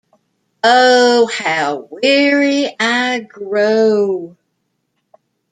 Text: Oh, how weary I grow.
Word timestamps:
Oh, 0.63 1.27
how 1.31 1.87
weary 1.91 2.75
I 2.79 3.19
grow. 3.19 4.35